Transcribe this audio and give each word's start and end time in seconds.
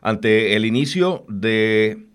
ante 0.00 0.56
el 0.56 0.64
inicio 0.64 1.24
de 1.28 2.06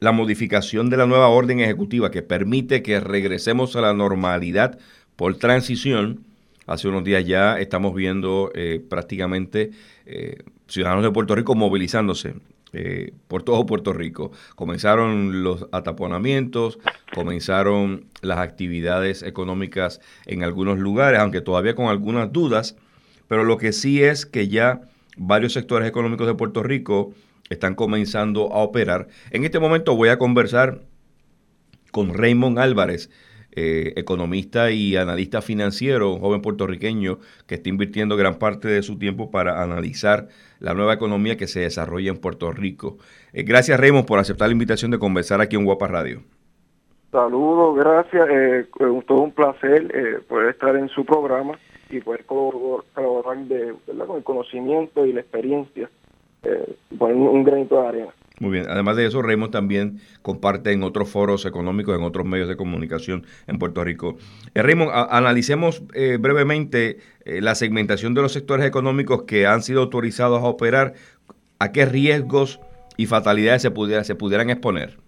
la 0.00 0.12
modificación 0.12 0.90
de 0.90 0.96
la 0.96 1.06
nueva 1.06 1.28
orden 1.28 1.60
ejecutiva 1.60 2.10
que 2.10 2.22
permite 2.22 2.82
que 2.82 3.00
regresemos 3.00 3.76
a 3.76 3.80
la 3.80 3.94
normalidad 3.94 4.78
por 5.16 5.36
transición, 5.36 6.24
hace 6.66 6.88
unos 6.88 7.04
días 7.04 7.24
ya 7.24 7.58
estamos 7.58 7.94
viendo 7.94 8.50
eh, 8.54 8.84
prácticamente 8.86 9.70
eh, 10.04 10.36
ciudadanos 10.68 11.04
de 11.04 11.10
Puerto 11.10 11.34
Rico 11.34 11.54
movilizándose 11.54 12.34
eh, 12.72 13.12
por 13.28 13.42
todo 13.42 13.64
Puerto 13.64 13.92
Rico. 13.92 14.32
Comenzaron 14.54 15.42
los 15.42 15.66
ataponamientos, 15.72 16.78
comenzaron 17.14 18.06
las 18.20 18.38
actividades 18.38 19.22
económicas 19.22 20.00
en 20.26 20.42
algunos 20.42 20.78
lugares, 20.78 21.20
aunque 21.20 21.40
todavía 21.40 21.74
con 21.74 21.86
algunas 21.86 22.32
dudas, 22.32 22.76
pero 23.28 23.44
lo 23.44 23.56
que 23.56 23.72
sí 23.72 24.02
es 24.02 24.26
que 24.26 24.48
ya 24.48 24.82
varios 25.16 25.52
sectores 25.52 25.88
económicos 25.88 26.26
de 26.26 26.34
Puerto 26.34 26.62
Rico 26.62 27.12
están 27.50 27.74
comenzando 27.74 28.52
a 28.52 28.58
operar. 28.58 29.08
En 29.30 29.44
este 29.44 29.58
momento 29.58 29.96
voy 29.96 30.08
a 30.08 30.18
conversar 30.18 30.82
con 31.92 32.14
Raymond 32.14 32.58
Álvarez, 32.58 33.10
eh, 33.52 33.94
economista 33.96 34.70
y 34.70 34.96
analista 34.96 35.40
financiero, 35.40 36.12
un 36.12 36.20
joven 36.20 36.42
puertorriqueño 36.42 37.18
que 37.46 37.54
está 37.54 37.68
invirtiendo 37.70 38.16
gran 38.16 38.38
parte 38.38 38.68
de 38.68 38.82
su 38.82 38.98
tiempo 38.98 39.30
para 39.30 39.62
analizar 39.62 40.28
la 40.58 40.74
nueva 40.74 40.94
economía 40.94 41.36
que 41.36 41.46
se 41.46 41.60
desarrolla 41.60 42.10
en 42.10 42.18
Puerto 42.18 42.52
Rico. 42.52 42.98
Eh, 43.32 43.44
gracias 43.44 43.80
Raymond 43.80 44.06
por 44.06 44.18
aceptar 44.18 44.48
la 44.48 44.52
invitación 44.52 44.90
de 44.90 44.98
conversar 44.98 45.40
aquí 45.40 45.56
en 45.56 45.64
Guapa 45.64 45.88
Radio. 45.88 46.22
Saludos, 47.16 47.76
gracias. 47.76 48.28
Eh, 48.30 48.66
todo 49.06 49.22
un 49.22 49.32
placer 49.32 49.90
eh, 49.94 50.20
poder 50.28 50.50
estar 50.50 50.76
en 50.76 50.88
su 50.88 51.04
programa 51.04 51.58
y 51.90 52.00
poder 52.00 52.24
colaborar 52.24 53.38
de, 53.46 53.74
con 54.06 54.16
el 54.16 54.24
conocimiento 54.24 55.06
y 55.06 55.12
la 55.12 55.20
experiencia 55.20 55.88
eh, 56.42 56.76
un 56.98 57.44
granito 57.44 57.80
de 57.80 57.86
arena. 57.86 58.14
Muy 58.38 58.50
bien. 58.50 58.66
Además 58.68 58.96
de 58.96 59.06
eso, 59.06 59.22
Raymond 59.22 59.50
también 59.50 60.00
comparte 60.20 60.72
en 60.72 60.82
otros 60.82 61.08
foros 61.08 61.46
económicos, 61.46 61.96
en 61.96 62.04
otros 62.04 62.26
medios 62.26 62.48
de 62.48 62.56
comunicación 62.56 63.24
en 63.46 63.58
Puerto 63.58 63.82
Rico. 63.82 64.18
Eh, 64.54 64.62
Raymond, 64.62 64.90
analicemos 64.92 65.82
eh, 65.94 66.18
brevemente 66.20 66.98
eh, 67.24 67.40
la 67.40 67.54
segmentación 67.54 68.12
de 68.12 68.22
los 68.22 68.32
sectores 68.32 68.66
económicos 68.66 69.22
que 69.22 69.46
han 69.46 69.62
sido 69.62 69.80
autorizados 69.82 70.42
a 70.42 70.46
operar. 70.46 70.94
¿A 71.58 71.72
qué 71.72 71.86
riesgos 71.86 72.60
y 72.98 73.06
fatalidades 73.06 73.62
se, 73.62 73.70
pudiera, 73.70 74.04
se 74.04 74.14
pudieran 74.14 74.50
exponer? 74.50 74.98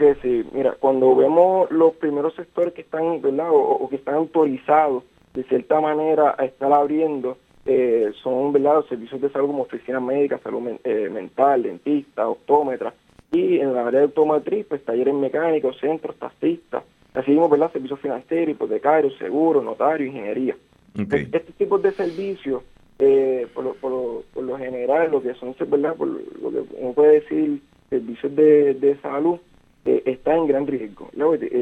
Que 0.00 0.16
sí. 0.16 0.44
Mira, 0.52 0.76
cuando 0.80 1.14
vemos 1.14 1.70
los 1.70 1.94
primeros 1.94 2.34
sectores 2.34 2.74
que 2.74 2.80
están, 2.82 3.22
¿verdad? 3.22 3.50
o 3.52 3.88
que 3.88 3.96
están 3.96 4.16
autorizados 4.16 5.04
de 5.34 5.44
cierta 5.44 5.80
manera 5.80 6.34
a 6.36 6.44
estar 6.44 6.72
abriendo, 6.72 7.36
eh, 7.66 8.12
son 8.22 8.52
¿verdad? 8.52 8.84
servicios 8.88 9.20
de 9.20 9.30
salud 9.30 9.48
como 9.48 9.62
oficinas 9.62 10.02
médicas, 10.02 10.40
salud 10.42 10.78
eh, 10.82 11.08
mental, 11.10 11.62
dentista, 11.62 12.28
optómetra, 12.28 12.94
y 13.30 13.60
en 13.60 13.74
la 13.74 13.86
área 13.86 14.00
de 14.00 14.06
automatriz, 14.06 14.66
pues 14.66 14.84
talleres 14.84 15.14
mecánicos, 15.14 15.78
centros, 15.78 16.16
taxistas, 16.16 16.82
así 17.14 17.30
mismo 17.30 17.48
¿verdad? 17.48 17.70
servicios 17.72 18.00
financieros, 18.00 18.50
hipotecarios, 18.50 19.16
seguros, 19.18 19.62
notarios, 19.62 20.08
ingeniería. 20.08 20.56
Este 20.96 21.52
tipo 21.56 21.78
de 21.78 21.92
servicios, 21.92 22.62
eh, 22.98 23.46
por, 23.54 23.64
lo, 23.64 23.74
por, 23.74 24.42
lo, 24.42 24.58
general, 24.58 25.10
lo 25.12 25.22
que 25.22 25.34
son, 25.34 25.54
¿verdad? 25.68 25.94
Por 25.94 26.08
lo 26.08 26.50
que 26.50 26.64
uno 26.76 26.92
puede 26.92 27.20
decir, 27.20 27.62
servicios 27.88 28.34
de, 28.34 28.74
de 28.74 28.96
salud, 29.00 29.38
eh, 29.84 30.02
están 30.06 30.38
en 30.38 30.46
gran 30.46 30.66
riesgo. 30.66 31.10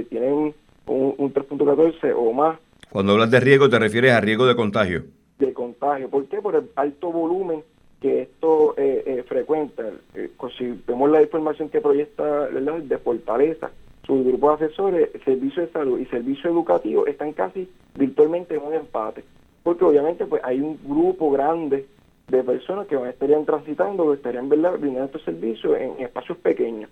tienen 0.09 0.33
un, 0.33 0.55
un 0.87 1.35
3.14 1.35 2.15
o 2.17 2.33
más. 2.33 2.59
Cuando 2.91 3.13
hablas 3.13 3.31
de 3.31 3.41
riesgo, 3.41 3.69
te 3.69 3.79
refieres 3.79 4.13
a 4.13 4.21
riesgo 4.21 4.47
de 4.47 4.57
contagio 4.57 5.05
de 5.39 5.53
contagio. 5.53 6.09
¿Por 6.09 6.27
qué? 6.27 6.41
Por 6.41 6.57
el 6.57 6.71
alto 6.77 7.11
volumen 7.13 7.63
que 8.01 8.23
esto 8.23 8.75
eh, 8.77 9.03
eh 9.07 9.25
frecuenta. 9.27 9.85
Eh, 10.15 10.31
si 10.57 10.81
vemos 10.87 11.11
la 11.11 11.23
información 11.23 11.69
que 11.69 11.81
proyecta 11.81 12.49
de 12.49 12.99
Fortaleza, 12.99 13.71
su 14.07 14.25
grupo 14.25 14.57
de 14.57 14.67
asesores, 14.67 15.11
servicio 15.25 15.63
de 15.63 15.73
salud 15.73 15.99
y 15.99 16.07
servicio 16.07 16.51
educativo 16.51 17.07
están 17.07 17.33
casi 17.33 17.69
virtualmente 17.95 18.55
en 18.55 18.63
un 18.63 18.75
empate. 18.75 19.25
Porque 19.63 19.85
obviamente 19.85 20.27
pues 20.27 20.43
hay 20.45 20.61
un 20.61 20.79
grupo 20.85 21.31
grande 21.31 21.87
de 22.29 22.43
personas 22.43 22.87
que 22.87 22.97
estarían 23.09 23.45
transitando 23.45 24.05
o 24.05 24.15
estarían 24.15 24.49
brindando 24.49 25.05
estos 25.05 25.23
servicios 25.23 25.77
en, 25.79 26.01
espacios 26.01 26.39
pequeños. 26.39 26.91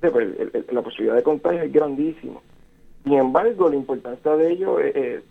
Pues, 0.00 0.28
la 0.70 0.82
posibilidad 0.82 1.16
de 1.16 1.22
contagio 1.22 1.62
es 1.62 1.72
grandísima. 1.72 2.40
Sin 3.04 3.14
embargo, 3.14 3.68
la 3.68 3.76
importancia 3.76 4.36
de 4.36 4.52
ello 4.52 4.80
eh, 4.80 4.92
eh, 4.94 5.22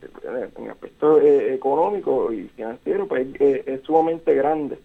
en 0.58 0.64
el 0.64 0.72
aspecto 0.72 1.22
eh, 1.22 1.54
económico 1.54 2.34
y 2.34 2.44
financiero 2.56 3.08
pues, 3.08 3.28
es 3.40 3.82
sumamente 3.84 4.34
grande. 4.34 4.80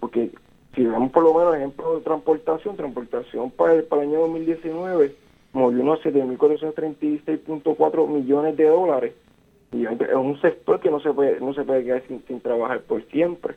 porque 0.00 0.30
si 0.74 0.84
vemos 0.84 1.12
por 1.12 1.22
lo 1.22 1.34
menos 1.34 1.56
ejemplo 1.56 1.96
de 1.96 2.02
transportación, 2.02 2.76
transportación 2.76 3.50
para 3.50 3.74
el, 3.74 3.84
para 3.84 4.02
el 4.02 4.08
año 4.08 4.20
2019 4.20 5.14
movió 5.52 5.82
unos 5.82 6.00
7.436.4 6.02 8.08
millones 8.08 8.56
de 8.56 8.64
dólares 8.64 9.12
y 9.70 9.84
es 9.84 9.90
un 10.14 10.40
sector 10.40 10.80
que 10.80 10.90
no 10.90 10.98
se 11.00 11.12
puede 11.12 11.38
no 11.40 11.52
se 11.54 11.64
puede 11.64 11.84
quedar 11.84 12.02
sin, 12.06 12.40
trabajar 12.40 12.80
por 12.82 13.02
siempre. 13.06 13.54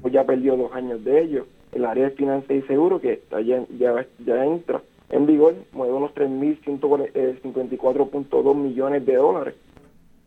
Pues 0.00 0.12
ya 0.12 0.24
perdió 0.24 0.56
dos 0.56 0.72
años 0.72 1.04
de 1.04 1.22
ello. 1.22 1.46
El 1.76 1.84
área 1.84 2.04
de 2.04 2.16
finanzas 2.16 2.50
y 2.50 2.62
seguro 2.62 3.00
que 3.00 3.12
está 3.12 3.40
ya, 3.40 3.64
ya, 3.78 4.04
entra 4.44 4.82
en 5.10 5.26
vigor 5.26 5.54
mueve 5.72 5.94
unos 5.94 6.12
3.154.2 6.14 8.54
millones 8.54 9.06
de 9.06 9.14
dólares. 9.14 9.54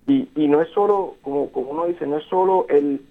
Y, 0.08 0.30
y 0.36 0.48
no 0.48 0.62
es 0.62 0.70
solo, 0.70 1.16
como, 1.22 1.52
como 1.52 1.72
uno 1.72 1.88
dice, 1.88 2.08
no 2.08 2.18
es 2.18 2.24
solo 2.26 2.66
el 2.70 3.02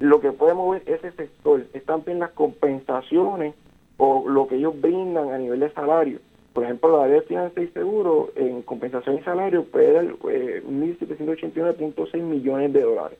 lo 0.00 0.20
que 0.20 0.32
puede 0.32 0.54
mover 0.54 0.82
ese 0.86 1.12
sector, 1.12 1.66
es 1.72 1.84
también 1.84 2.18
las 2.18 2.30
compensaciones 2.30 3.54
o 3.98 4.24
lo 4.26 4.48
que 4.48 4.56
ellos 4.56 4.80
brindan 4.80 5.30
a 5.30 5.38
nivel 5.38 5.60
de 5.60 5.70
salario. 5.72 6.18
Por 6.54 6.64
ejemplo, 6.64 6.96
la 6.96 7.04
área 7.04 7.16
de 7.16 7.22
finanzas 7.22 7.62
y 7.62 7.68
seguro 7.68 8.30
en 8.34 8.62
compensación 8.62 9.18
y 9.18 9.20
salario 9.20 9.64
puede 9.64 9.92
dar 9.92 10.04
eh, 10.30 10.62
1.789.6 10.66 12.22
millones 12.22 12.72
de 12.72 12.80
dólares. 12.80 13.18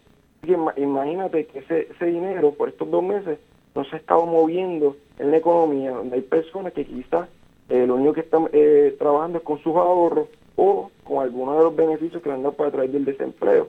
imagínate 0.77 1.47
que 1.47 1.59
ese 1.59 2.07
dinero 2.07 2.53
por 2.53 2.71
estos 2.71 2.91
dos 2.91 3.05
meses 3.05 3.39
no 3.75 3.85
se 3.85 3.97
ha 3.97 3.99
estado 3.99 4.27
moviendo 4.27 4.97
en 5.19 5.31
la 5.31 5.37
economía, 5.37 5.93
donde 5.93 6.17
hay 6.17 6.23
personas 6.23 6.73
que 6.73 6.85
quizás 6.85 7.29
eh, 7.69 7.87
lo 7.87 7.95
único 7.95 8.15
que 8.15 8.21
están 8.21 8.49
eh, 8.53 8.97
trabajando 8.99 9.39
es 9.39 9.45
con 9.45 9.59
sus 9.59 9.77
ahorros 9.77 10.29
o 10.57 10.91
con 11.05 11.23
algunos 11.23 11.59
de 11.59 11.65
los 11.65 11.77
beneficios 11.77 12.23
que 12.23 12.29
le 12.29 12.35
han 12.35 12.43
dado 12.43 12.55
para 12.55 12.71
traer 12.71 12.91
del 12.91 13.05
desempleo. 13.05 13.69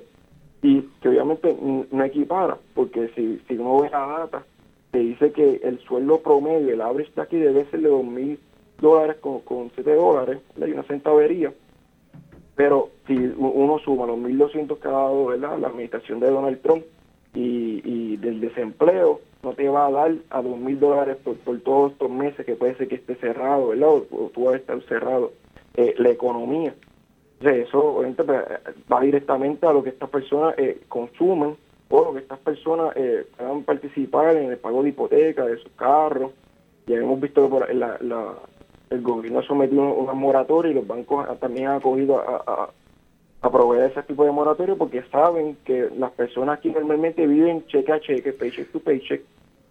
Y 0.64 0.82
que 1.02 1.10
obviamente 1.10 1.56
no 1.92 2.04
equipara, 2.04 2.58
porque 2.76 3.10
si, 3.16 3.40
si 3.48 3.58
uno 3.58 3.82
ve 3.82 3.90
la 3.90 4.06
data, 4.06 4.44
se 4.92 5.00
dice 5.00 5.32
que 5.32 5.62
el 5.64 5.80
sueldo 5.80 6.20
promedio, 6.20 6.74
el 6.74 6.82
average 6.82 7.12
de 7.16 7.22
aquí 7.22 7.38
debe 7.38 7.66
ser 7.66 7.82
de 7.82 7.90
dos 7.90 8.04
mil 8.04 8.40
dólares 8.80 9.18
con, 9.22 9.40
con 9.42 9.72
7 9.74 9.94
dólares, 9.94 10.40
hay 10.62 10.72
una 10.72 10.84
centavería. 10.84 11.54
Pero 12.56 12.90
si 13.08 13.16
uno 13.16 13.80
suma 13.80 14.06
los 14.06 14.18
1.200 14.18 14.78
que 14.80 14.88
ha 14.88 14.92
dado 14.92 15.28
¿verdad? 15.28 15.58
la 15.58 15.68
administración 15.68 16.20
de 16.20 16.30
Donald 16.30 16.62
Trump 16.62 16.84
y 17.34 18.18
del 18.18 18.42
desempleo, 18.42 19.22
no 19.44 19.54
te 19.54 19.68
va 19.70 19.88
a 19.88 19.92
dar 19.92 20.16
a 20.30 20.42
dos 20.42 20.58
mil 20.58 20.80
dólares 20.80 21.18
por, 21.24 21.60
todos 21.62 21.94
estos 21.94 22.10
meses 22.10 22.46
que 22.46 22.56
puede 22.56 22.76
ser 22.76 22.88
que 22.88 22.96
esté 22.96 23.16
cerrado, 23.16 23.70
¿verdad? 23.70 23.90
O, 23.90 24.32
tú 24.34 24.46
vas 24.46 24.56
a 24.56 24.58
estar 24.58 24.82
cerrado 24.84 25.34
eh, 25.76 25.96
la 25.98 26.10
economía. 26.10 26.76
eso 27.42 27.96
obviamente 27.96 28.24
pues, 28.24 28.40
va 28.92 29.02
directamente 29.02 29.66
a 29.66 29.74
lo 29.74 29.84
que 29.84 29.90
estas 29.90 30.10
personas 30.10 30.56
eh, 30.58 30.82
consumen 30.88 31.58
o 31.90 32.06
lo 32.06 32.14
que 32.14 32.20
estas 32.20 32.40
personas 32.40 32.96
eh, 32.96 33.26
puedan 33.38 33.64
participar 33.64 34.36
en 34.38 34.52
el 34.52 34.58
pago 34.58 34.84
de 34.84 34.90
hipoteca 34.90 35.46
de 35.46 35.58
sus 35.58 35.72
carros. 35.74 36.32
Ya 36.88 36.98
hemos 36.98 37.20
visto 37.20 37.44
que 37.44 37.50
por 37.50 37.74
la, 37.74 37.98
el 38.90 39.02
gobierno 39.02 39.40
ha 39.40 39.44
sometido 39.44 39.94
una 39.94 40.14
moratoria 40.14 40.72
y 40.72 40.76
los 40.76 40.88
bancos 40.88 41.28
también 41.40 41.68
han 41.68 41.78
acogido 41.78 42.20
a 42.20 42.70
proveer 43.50 43.92
ese 43.92 44.04
tipo 44.04 44.24
de 44.24 44.32
moratorio 44.32 44.78
porque 44.78 45.04
saben 45.12 45.58
que 45.66 45.90
las 45.98 46.12
personas 46.12 46.60
aquí 46.60 46.70
normalmente 46.70 47.26
viven 47.26 47.66
cheque 47.68 47.92
a 47.92 48.00
cheque, 48.00 48.34
paycheck 48.34 48.72
to 48.72 48.80
paycheck, 48.80 49.22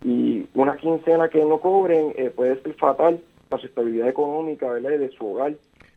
y 0.04 0.46
una 0.54 0.76
quincena 0.76 1.28
que 1.28 1.44
no 1.44 1.58
cobren 1.58 2.12
eh, 2.16 2.30
puede 2.30 2.60
ser 2.62 2.74
fatal 2.74 3.20
para 3.48 3.60
su 3.60 3.68
estabilidad 3.68 4.08
económica 4.08 4.68
¿verdad? 4.70 4.98
de 4.98 5.10
su 5.10 5.26
hogar. 5.26 5.54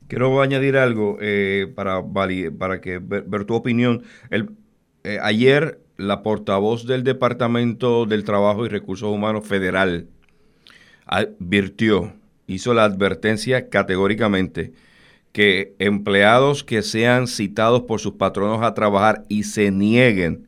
Quiero 0.07 0.41
añadir 0.41 0.75
algo 0.77 1.17
eh, 1.21 1.71
para, 1.73 2.03
para 2.03 2.81
que 2.81 2.99
ver, 2.99 3.45
tu 3.45 3.55
opinión. 3.55 4.03
Eh, 4.29 5.17
ayer 5.21 5.79
la 5.97 6.21
portavoz 6.21 6.85
del 6.85 7.03
Departamento 7.03 8.05
del 8.05 8.23
Trabajo 8.23 8.65
y 8.65 8.69
Recursos 8.69 9.09
Humanos 9.09 9.47
Federal 9.47 10.07
advirtió, 11.05 12.13
hizo 12.47 12.73
la 12.73 12.83
advertencia 12.83 13.69
categóricamente 13.69 14.73
que 15.33 15.75
empleados 15.79 16.63
que 16.63 16.83
sean 16.83 17.27
citados 17.27 17.81
por 17.81 17.99
sus 17.99 18.13
patronos 18.13 18.61
a 18.61 18.73
trabajar 18.73 19.25
y 19.27 19.43
se 19.43 19.71
nieguen 19.71 20.47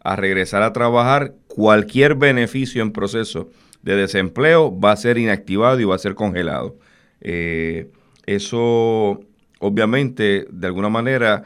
a 0.00 0.16
regresar 0.16 0.62
a 0.62 0.72
trabajar, 0.72 1.34
cualquier 1.46 2.14
beneficio 2.16 2.82
en 2.82 2.92
proceso 2.92 3.48
de 3.82 3.96
desempleo 3.96 4.78
va 4.78 4.92
a 4.92 4.96
ser 4.96 5.18
inactivado 5.18 5.78
y 5.78 5.84
va 5.84 5.94
a 5.94 5.98
ser 5.98 6.14
congelado. 6.14 6.76
Eh, 7.20 7.90
eso, 8.26 9.20
obviamente, 9.60 10.46
de 10.50 10.66
alguna 10.66 10.88
manera, 10.88 11.44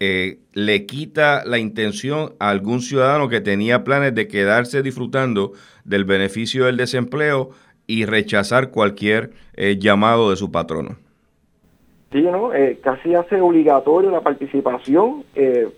eh, 0.00 0.40
le 0.52 0.84
quita 0.84 1.44
la 1.46 1.58
intención 1.58 2.34
a 2.38 2.50
algún 2.50 2.82
ciudadano 2.82 3.30
que 3.30 3.40
tenía 3.40 3.84
planes 3.84 4.14
de 4.14 4.28
quedarse 4.28 4.82
disfrutando 4.82 5.52
del 5.84 6.04
beneficio 6.04 6.66
del 6.66 6.76
desempleo 6.76 7.50
y 7.86 8.04
rechazar 8.04 8.70
cualquier 8.70 9.32
eh, 9.54 9.78
llamado 9.78 10.30
de 10.30 10.36
su 10.36 10.50
patrono. 10.50 11.05
Sí, 12.12 12.22
¿no? 12.22 12.54
Eh, 12.54 12.78
casi 12.82 13.14
hace 13.14 13.40
obligatorio 13.40 14.10
la 14.10 14.20
participación 14.20 15.24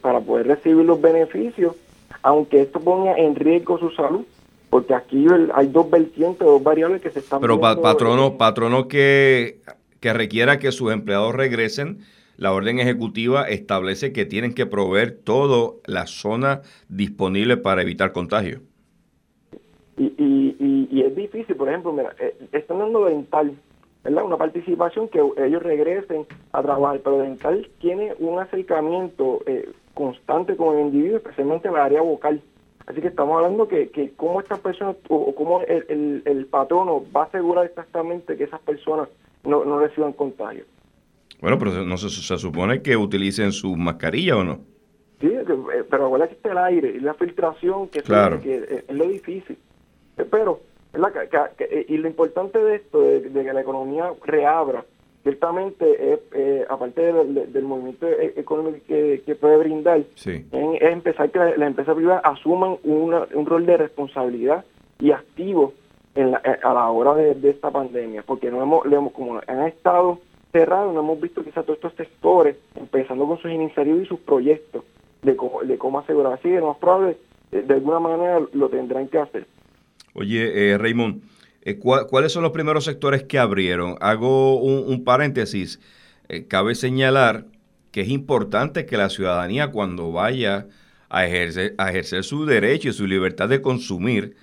para 0.02 0.20
poder 0.20 0.46
recibir 0.46 0.84
los 0.84 1.00
beneficios, 1.00 1.74
aunque 2.22 2.62
esto 2.62 2.80
ponga 2.80 3.16
en 3.16 3.34
riesgo 3.34 3.78
su 3.78 3.90
salud, 3.90 4.24
porque 4.70 4.94
aquí 4.94 5.26
hay 5.54 5.66
dos 5.68 5.90
vertientes, 5.90 6.46
dos 6.46 6.62
variables 6.62 7.00
que 7.00 7.10
se 7.10 7.20
están... 7.20 7.40
Pero 7.40 7.60
patrono, 7.60 8.36
patrono 8.36 8.88
que, 8.88 9.60
que 10.00 10.12
requiera 10.12 10.58
que 10.58 10.72
sus 10.72 10.92
empleados 10.92 11.34
regresen, 11.34 12.00
la 12.36 12.52
orden 12.52 12.78
ejecutiva 12.78 13.48
establece 13.48 14.12
que 14.12 14.24
tienen 14.24 14.54
que 14.54 14.66
proveer 14.66 15.18
toda 15.24 15.72
la 15.86 16.06
zona 16.06 16.62
disponible 16.88 17.56
para 17.56 17.82
evitar 17.82 18.12
contagio. 18.12 18.60
Y, 19.96 20.14
y, 20.16 20.88
y, 20.90 21.02
es 21.02 21.16
difícil, 21.16 21.56
por 21.56 21.68
ejemplo, 21.68 21.92
mira, 21.92 22.14
eh, 22.20 22.36
están 22.52 22.78
dando 22.78 23.06
dental, 23.06 23.52
¿verdad? 24.08 24.24
Una 24.24 24.36
participación 24.36 25.08
que 25.08 25.20
ellos 25.38 25.62
regresen 25.62 26.26
a 26.52 26.62
trabajar, 26.62 27.00
pero 27.02 27.18
dental 27.18 27.68
tiene 27.80 28.14
un 28.18 28.38
acercamiento 28.38 29.40
eh, 29.46 29.70
constante 29.94 30.56
con 30.56 30.76
el 30.76 30.86
individuo, 30.86 31.18
especialmente 31.18 31.68
en 31.68 31.74
la 31.74 31.84
área 31.84 32.02
vocal. 32.02 32.40
Así 32.86 33.00
que 33.00 33.08
estamos 33.08 33.36
hablando 33.36 33.68
que, 33.68 33.90
que 33.90 34.12
cómo 34.16 34.40
estas 34.40 34.60
personas, 34.60 34.96
o 35.08 35.34
cómo 35.34 35.60
el, 35.62 36.22
el, 36.24 36.46
patrono 36.46 37.04
va 37.14 37.22
a 37.22 37.24
asegurar 37.26 37.66
exactamente 37.66 38.36
que 38.36 38.44
esas 38.44 38.60
personas 38.60 39.08
no, 39.44 39.64
no 39.64 39.78
reciban 39.78 40.14
contagio. 40.14 40.64
Bueno, 41.40 41.58
pero 41.58 41.84
no 41.84 41.96
se, 41.98 42.08
se 42.08 42.38
supone 42.38 42.80
que 42.80 42.96
utilicen 42.96 43.52
su 43.52 43.76
mascarilla 43.76 44.38
o 44.38 44.44
no. 44.44 44.60
Sí, 45.20 45.26
eh, 45.26 45.84
pero 45.90 46.06
acuérdate 46.06 46.30
que 46.30 46.36
está 46.36 46.52
el 46.52 46.58
aire 46.58 46.90
y 46.90 47.00
la 47.00 47.14
filtración, 47.14 47.88
que, 47.88 47.98
es, 47.98 48.08
lo 48.08 49.08
difícil. 49.08 49.58
Eh, 50.16 50.24
pero, 50.30 50.60
eh, 50.60 50.77
y 51.88 51.96
lo 51.96 52.08
importante 52.08 52.58
de 52.58 52.76
esto, 52.76 53.00
de, 53.00 53.30
que 53.30 53.52
la 53.52 53.60
economía 53.60 54.12
reabra, 54.24 54.84
ciertamente, 55.22 56.14
es, 56.14 56.70
aparte 56.70 57.12
del 57.12 57.62
movimiento 57.64 58.06
económico 58.08 58.78
que, 58.86 59.36
puede 59.40 59.56
brindar, 59.58 59.98
es, 59.98 60.44
empezar 60.52 61.30
que 61.30 61.38
las 61.38 61.68
empresas 61.68 61.94
privadas 61.94 62.22
asuman 62.24 62.76
un 62.84 63.46
rol 63.46 63.66
de 63.66 63.76
responsabilidad 63.76 64.64
y 64.98 65.12
activo 65.12 65.72
en 66.14 66.34
a 66.34 66.74
la 66.74 66.90
hora 66.90 67.14
de, 67.14 67.50
esta 67.50 67.70
pandemia, 67.70 68.22
porque 68.22 68.50
no 68.50 68.62
hemos, 68.62 68.84
hemos 68.86 69.12
como 69.12 69.40
han 69.46 69.66
estado 69.66 70.18
cerrado, 70.52 70.92
no 70.92 71.00
hemos 71.00 71.20
visto 71.20 71.44
quizás 71.44 71.64
todos 71.64 71.78
estos 71.78 71.94
sectores 71.94 72.56
empezando 72.74 73.26
con 73.26 73.38
sus 73.38 73.50
iniciativas 73.50 74.02
y 74.02 74.06
sus 74.06 74.20
proyectos 74.20 74.84
de 75.22 75.36
cómo, 75.36 75.62
de 75.62 75.78
cómo 75.78 76.00
asegurar. 76.00 76.32
Así 76.32 76.48
que 76.48 76.58
lo 76.58 76.68
más 76.68 76.78
probable, 76.78 77.16
eh, 77.52 77.62
de 77.62 77.74
alguna 77.74 78.00
manera 78.00 78.40
lo 78.52 78.68
tendrán 78.68 79.08
que 79.08 79.18
hacer. 79.18 79.46
Oye, 80.18 80.72
eh, 80.72 80.78
Raymond, 80.78 81.22
eh, 81.62 81.78
¿cuáles 81.78 82.32
son 82.32 82.42
los 82.42 82.50
primeros 82.50 82.84
sectores 82.84 83.22
que 83.22 83.38
abrieron? 83.38 83.94
Hago 84.00 84.60
un, 84.60 85.04
paréntesis. 85.04 85.78
Eh, 86.28 86.46
cabe 86.48 86.74
señalar 86.74 87.46
que 87.92 88.00
es 88.00 88.08
importante 88.08 88.84
que 88.84 88.96
la 88.96 89.10
ciudadanía 89.10 89.70
cuando 89.70 90.10
vaya 90.10 90.66
a 91.08 91.24
ejercer, 91.24 91.76
a 91.78 91.90
ejercer 91.90 92.24
su 92.24 92.46
derecho 92.46 92.88
y 92.88 92.92
su 92.92 93.06
libertad 93.06 93.48
de 93.48 93.62
consumir, 93.62 94.34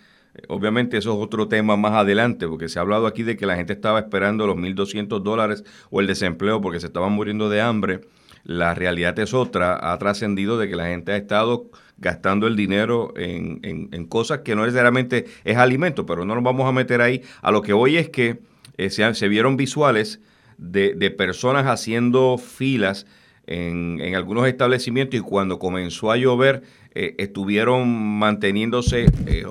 Obviamente 0.50 0.98
eso 0.98 1.13
es 1.13 1.24
otro 1.24 1.48
tema 1.48 1.77
más 1.77 1.94
adelante, 1.94 2.45
porque 2.48 2.68
se 2.68 2.77
ha 2.77 2.81
hablado 2.81 3.07
aquí 3.07 3.24
de 3.24 3.38
que 3.38 3.45
la 3.45 3.56
gente 3.56 3.72
estaba 3.72 4.00
esperando 4.00 4.45
los 4.45 4.57
1.200 4.57 5.22
dólares 5.24 5.63
o 5.89 6.01
el 6.01 6.07
desempleo 6.07 6.60
porque 6.60 6.81
se 6.81 6.88
estaban 6.88 7.13
muriendo 7.13 7.48
de 7.50 7.62
hambre. 7.62 8.01
La 8.44 8.74
realidad 8.74 9.18
es 9.19 9.33
otra, 9.33 9.94
ha 9.94 9.98
trascendido 9.98 10.57
de 10.57 10.68
que 10.68 10.75
la 10.75 10.88
gente 10.88 11.13
ha 11.13 11.18
estado 11.18 11.69
gastando 11.97 12.47
el 12.47 12.56
dinero 12.56 13.13
en, 13.15 13.59
en, 13.63 14.06
cosas 14.06 14.39
que 14.39 14.56
no 14.56 14.63
necesariamente 14.63 15.25
es 15.44 15.57
alimento, 15.57 16.06
pero 16.06 16.25
no 16.25 16.36
nos 16.36 16.44
vamos 16.44 16.68
a 16.68 16.71
meter 16.71 17.01
ahí. 17.01 17.21
A 17.42 17.51
lo 17.51 17.62
que 17.62 17.74
hoy 17.74 17.97
es 17.97 18.09
que 18.09 18.39
eh, 18.77 18.89
se, 18.89 19.13
se, 19.13 19.27
vieron 19.27 19.56
visuales 19.56 20.19
de, 20.57 20.94
de 20.94 21.12
personas 21.12 21.65
haciendo 21.65 22.38
filas 22.38 23.06
en, 23.47 24.00
en, 24.01 24.15
algunos 24.15 24.47
establecimientos 24.47 25.19
y 25.19 25.21
cuando 25.21 25.59
comenzó 25.59 26.12
a 26.12 26.18
llover 26.18 26.63
eh, 26.94 27.15
estuvieron 27.18 27.88
manteniéndose 28.19 29.06
eh, 29.27 29.45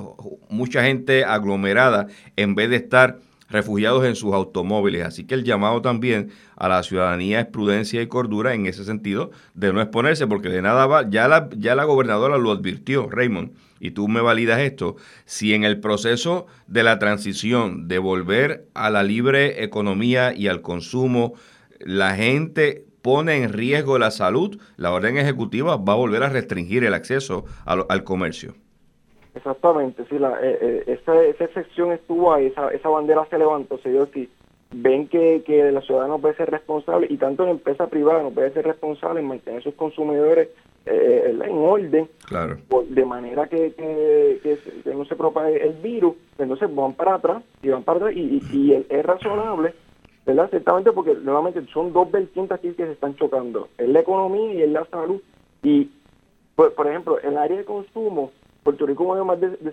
mucha 0.48 0.82
gente 0.82 1.24
aglomerada 1.24 2.08
en 2.36 2.54
vez 2.54 2.70
de 2.70 2.76
estar 2.76 3.18
refugiados 3.48 4.04
en 4.04 4.16
sus 4.16 4.32
automóviles. 4.32 5.06
Así 5.06 5.24
que 5.24 5.34
el 5.34 5.44
llamado 5.44 5.82
también 5.82 6.30
a 6.56 6.68
la 6.68 6.82
ciudadanía 6.82 7.40
es 7.40 7.46
prudencia 7.46 8.02
y 8.02 8.06
cordura 8.06 8.54
en 8.54 8.66
ese 8.66 8.84
sentido 8.84 9.30
de 9.54 9.72
no 9.72 9.80
exponerse, 9.80 10.26
porque 10.26 10.48
de 10.48 10.62
nada 10.62 10.86
va, 10.86 11.08
ya 11.08 11.28
la, 11.28 11.48
ya 11.56 11.74
la 11.74 11.84
gobernadora 11.84 12.38
lo 12.38 12.50
advirtió, 12.50 13.08
Raymond, 13.08 13.52
y 13.80 13.90
tú 13.90 14.08
me 14.08 14.20
validas 14.20 14.60
esto, 14.60 14.96
si 15.26 15.54
en 15.54 15.64
el 15.64 15.80
proceso 15.80 16.46
de 16.66 16.82
la 16.82 16.98
transición 16.98 17.88
de 17.88 17.98
volver 17.98 18.68
a 18.74 18.90
la 18.90 19.02
libre 19.02 19.62
economía 19.62 20.34
y 20.34 20.48
al 20.48 20.62
consumo, 20.62 21.34
la 21.80 22.14
gente 22.14 22.86
pone 23.04 23.42
en 23.42 23.52
riesgo 23.52 23.98
la 23.98 24.10
salud, 24.10 24.58
la 24.78 24.90
orden 24.90 25.18
ejecutiva 25.18 25.76
va 25.76 25.92
a 25.92 25.96
volver 25.96 26.22
a 26.22 26.30
restringir 26.30 26.84
el 26.84 26.94
acceso 26.94 27.44
al, 27.66 28.02
comercio. 28.02 28.54
Exactamente, 29.34 30.04
sí, 30.08 30.18
la, 30.18 30.38
eh, 30.40 30.58
eh, 30.60 30.84
esa, 30.86 31.22
esa 31.24 31.44
excepción 31.44 31.92
estuvo 31.92 32.32
ahí, 32.32 32.46
esa, 32.46 32.68
esa 32.68 32.88
bandera 32.88 33.26
se 33.28 33.38
levantó, 33.38 33.78
se 33.78 33.90
dio 33.90 34.02
aquí. 34.02 34.28
Ven 34.76 35.08
que, 35.08 35.42
que 35.44 35.70
la 35.70 35.80
ciudadana 35.82 36.14
no 36.14 36.20
puede 36.20 36.34
ser 36.34 36.50
responsable 36.50 37.06
y 37.10 37.16
tanto 37.16 37.44
la 37.44 37.52
empresa 37.52 37.86
privada 37.86 38.22
no 38.22 38.30
puede 38.30 38.52
ser 38.52 38.64
responsable 38.64 39.20
en 39.20 39.28
mantener 39.28 39.60
a 39.60 39.62
sus 39.62 39.74
consumidores 39.74 40.48
eh, 40.86 41.36
en 41.44 41.52
orden, 41.52 42.08
claro. 42.26 42.58
de 42.88 43.04
manera 43.04 43.46
que, 43.46 43.72
que, 43.74 44.58
no 44.92 45.04
se 45.04 45.16
propague 45.16 45.64
el 45.64 45.74
virus, 45.74 46.14
entonces 46.38 46.72
van 46.74 46.94
para 46.94 47.14
atrás 47.14 47.42
y 47.62 47.68
van 47.68 47.84
para 47.84 47.98
atrás 47.98 48.16
y, 48.16 48.40
y 48.52 48.72
es 48.72 49.06
razonable 49.06 49.74
¿verdad? 50.26 50.48
Ciertamente 50.50 50.92
porque 50.92 51.14
nuevamente 51.14 51.64
son 51.72 51.92
dos 51.92 52.10
vertientes 52.10 52.56
aquí 52.56 52.72
que 52.72 52.86
se 52.86 52.92
están 52.92 53.14
chocando, 53.16 53.68
es 53.76 53.88
la 53.88 54.00
economía 54.00 54.54
y 54.54 54.62
es 54.62 54.70
la 54.70 54.84
salud. 54.86 55.20
Y, 55.62 55.90
por, 56.56 56.72
por 56.74 56.86
ejemplo, 56.86 57.18
el 57.20 57.36
área 57.36 57.58
de 57.58 57.64
consumo, 57.64 58.30
Puerto 58.64 58.86
Rico 58.86 59.04
mueve 59.04 59.24
más 59.24 59.40
de, 59.40 59.70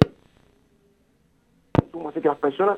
consumo, 1.72 2.10
así 2.10 2.22
que 2.22 2.28
las 2.28 2.38
personas, 2.38 2.78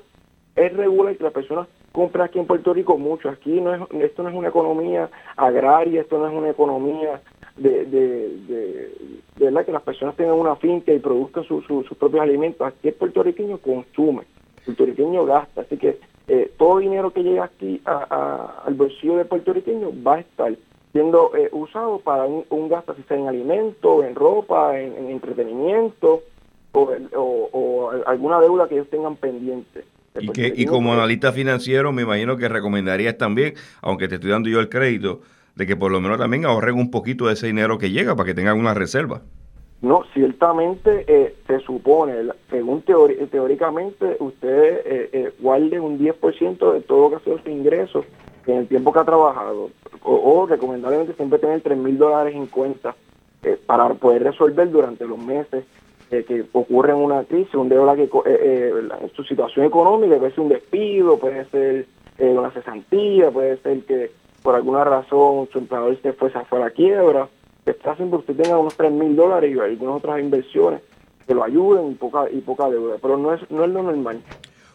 es 0.55 0.71
regular 0.73 1.17
que 1.17 1.23
las 1.23 1.33
personas 1.33 1.67
compran 1.91 2.27
aquí 2.27 2.39
en 2.39 2.45
Puerto 2.45 2.73
Rico 2.73 2.97
mucho. 2.97 3.29
Aquí 3.29 3.59
no 3.59 3.73
es, 3.73 3.81
esto 4.01 4.23
no 4.23 4.29
es 4.29 4.35
una 4.35 4.49
economía 4.49 5.09
agraria, 5.35 6.01
esto 6.01 6.19
no 6.19 6.27
es 6.27 6.33
una 6.33 6.51
economía 6.51 7.21
de, 7.57 7.85
de, 7.85 8.29
de, 8.47 8.91
verdad 9.37 9.65
que 9.65 9.71
las 9.71 9.81
personas 9.81 10.15
tengan 10.15 10.35
una 10.35 10.55
finca 10.55 10.93
y 10.93 10.99
produzcan 10.99 11.43
sus 11.43 11.65
propios 11.97 12.21
alimentos. 12.21 12.65
Aquí 12.65 12.89
el 12.89 12.93
puertorriqueño 12.93 13.57
consume, 13.57 14.23
el 14.57 14.63
puertorriqueño 14.63 15.25
gasta, 15.25 15.61
así 15.61 15.77
que 15.77 15.99
eh, 16.27 16.51
todo 16.57 16.77
dinero 16.77 17.11
que 17.11 17.23
llega 17.23 17.45
aquí 17.45 17.81
al 17.85 18.73
bolsillo 18.75 19.17
del 19.17 19.27
puertorriqueño 19.27 19.91
va 20.05 20.15
a 20.15 20.19
estar 20.19 20.53
siendo 20.93 21.35
eh, 21.35 21.49
usado 21.51 21.99
para 21.99 22.25
un, 22.25 22.69
gasto, 22.69 22.95
si 22.95 23.03
sea 23.03 23.17
en 23.17 23.27
alimentos, 23.27 24.05
en 24.05 24.15
ropa, 24.15 24.79
en, 24.79 25.09
entretenimiento 25.09 26.21
o, 26.71 27.91
alguna 28.05 28.39
deuda 28.39 28.67
que 28.69 28.75
ellos 28.75 28.89
tengan 28.89 29.15
pendiente. 29.15 29.83
Y, 30.19 30.29
que, 30.29 30.53
y 30.55 30.65
como 30.65 30.93
analista 30.93 31.31
financiero 31.31 31.91
me 31.91 32.03
imagino 32.03 32.37
que 32.37 32.47
recomendarías 32.47 33.17
también, 33.17 33.55
aunque 33.81 34.07
te 34.07 34.15
estoy 34.15 34.29
dando 34.29 34.49
yo 34.49 34.59
el 34.59 34.69
crédito, 34.69 35.21
de 35.55 35.65
que 35.65 35.75
por 35.75 35.91
lo 35.91 35.99
menos 35.99 36.19
también 36.19 36.45
ahorren 36.45 36.75
un 36.75 36.91
poquito 36.91 37.27
de 37.27 37.33
ese 37.33 37.47
dinero 37.47 37.79
que 37.79 37.89
llega 37.89 38.15
para 38.15 38.27
que 38.27 38.35
tengan 38.35 38.59
una 38.59 38.75
reserva. 38.75 39.21
No, 39.81 40.03
ciertamente 40.13 41.03
eh, 41.07 41.35
se 41.45 41.59
supone, 41.59 42.13
según 42.49 42.83
teóricamente, 42.83 44.15
usted 44.19 44.81
eh, 44.85 45.09
eh, 45.11 45.33
guarde 45.39 45.79
un 45.79 45.99
10% 45.99 46.73
de 46.73 46.81
todo 46.81 47.09
que 47.09 47.15
ha 47.17 47.19
sido 47.19 47.39
su 47.43 47.49
ingreso 47.49 48.05
en 48.51 48.57
el 48.59 48.67
tiempo 48.67 48.91
que 48.91 48.99
ha 48.99 49.05
trabajado. 49.05 49.69
O, 50.03 50.45
recomendablemente 50.45 51.13
siempre 51.13 51.39
tener 51.39 51.61
3 51.61 51.77
mil 51.77 51.97
dólares 51.97 52.35
en 52.35 52.47
cuenta 52.47 52.95
eh, 53.43 53.57
para 53.65 53.93
poder 53.93 54.23
resolver 54.23 54.69
durante 54.69 55.05
los 55.05 55.17
meses 55.17 55.65
que 56.09 56.45
ocurre 56.51 56.93
una 56.93 57.23
crisis, 57.23 57.55
un 57.55 57.69
deuda 57.69 57.95
que 57.95 58.03
en 58.03 59.11
su 59.15 59.23
situación 59.23 59.65
económica, 59.65 60.15
puede 60.17 60.31
ser 60.31 60.41
un 60.41 60.49
despido, 60.49 61.17
puede 61.17 61.45
ser 61.45 61.87
una 62.19 62.51
cesantía, 62.51 63.31
puede 63.31 63.57
ser 63.57 63.83
que 63.85 64.11
por 64.43 64.53
alguna 64.53 64.83
razón 64.83 65.49
su 65.51 65.57
empleador 65.57 65.99
se 66.03 66.13
fuese 66.13 66.37
a 66.37 66.55
la 66.59 66.69
quiebra 66.69 67.27
está 67.65 67.91
haciendo 67.91 68.17
usted 68.17 68.35
tenga 68.35 68.57
unos 68.57 68.75
3 68.75 68.91
mil 68.91 69.15
dólares 69.15 69.55
y 69.55 69.59
algunas 69.59 69.97
otras 69.97 70.19
inversiones 70.19 70.81
que 71.25 71.33
lo 71.33 71.43
ayuden 71.43 71.91
y 71.91 71.95
poca, 71.95 72.29
y 72.29 72.41
poca 72.41 72.69
deuda, 72.69 72.97
pero 73.01 73.17
no 73.17 73.33
es, 73.33 73.49
no 73.49 73.63
es 73.63 73.71
lo 73.71 73.83
normal. 73.83 74.21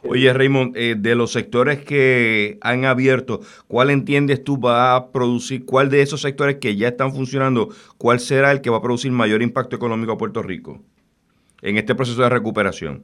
Oye, 0.04 0.32
Raymond, 0.32 0.76
eh, 0.76 0.94
de 0.96 1.14
los 1.14 1.32
sectores 1.32 1.84
que 1.84 2.58
han 2.60 2.84
abierto, 2.84 3.40
¿cuál 3.66 3.90
entiendes 3.90 4.44
tú 4.44 4.60
va 4.60 4.94
a 4.94 5.10
producir, 5.10 5.64
cuál 5.64 5.90
de 5.90 6.02
esos 6.02 6.20
sectores 6.20 6.56
que 6.56 6.76
ya 6.76 6.88
están 6.88 7.12
funcionando, 7.12 7.68
cuál 7.96 8.20
será 8.20 8.52
el 8.52 8.60
que 8.60 8.70
va 8.70 8.78
a 8.78 8.82
producir 8.82 9.10
mayor 9.10 9.42
impacto 9.42 9.74
económico 9.74 10.12
a 10.12 10.18
Puerto 10.18 10.42
Rico 10.42 10.78
en 11.62 11.76
este 11.76 11.94
proceso 11.94 12.22
de 12.22 12.28
recuperación? 12.28 13.02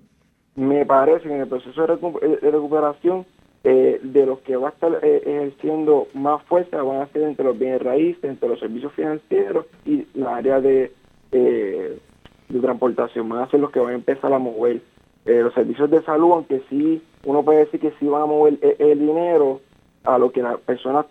Me 0.54 0.86
parece 0.86 1.26
que 1.26 1.34
en 1.34 1.40
el 1.40 1.48
proceso 1.48 1.80
de, 1.80 2.50
recuperación 2.50 3.26
eh, 3.64 3.98
de 4.02 4.26
los 4.26 4.38
que 4.40 4.56
va 4.56 4.68
a 4.68 4.72
estar 4.72 5.00
eh, 5.02 5.22
ejerciendo 5.26 6.06
más 6.14 6.44
fuerza 6.44 6.80
van 6.80 7.02
a 7.02 7.08
ser 7.08 7.22
entre 7.22 7.44
los 7.44 7.58
bienes 7.58 7.82
raíces, 7.82 8.22
entre 8.22 8.48
los 8.48 8.60
servicios 8.60 8.92
financieros 8.92 9.66
y 9.84 10.06
la 10.14 10.36
área 10.36 10.60
de, 10.60 10.92
de 11.32 12.60
transportación. 12.60 13.28
Van 13.28 13.42
a 13.42 13.50
ser 13.50 13.58
los 13.58 13.72
que 13.72 13.80
van 13.80 13.94
a 13.94 13.96
empezar 13.96 14.32
a 14.32 14.38
mover 14.38 14.80
los 15.24 15.54
servicios 15.54 15.90
de 15.90 16.02
salud, 16.02 16.32
aunque 16.32 16.62
sí, 16.68 17.02
uno 17.24 17.42
puede 17.42 17.60
decir 17.60 17.80
que 17.80 17.92
sí 17.98 18.06
van 18.06 18.22
a 18.22 18.26
mover 18.26 18.58
el, 18.78 18.98
dinero 18.98 19.60
a 20.04 20.18
lo 20.18 20.30
que 20.30 20.42
las 20.42 20.58
personas 20.60 21.06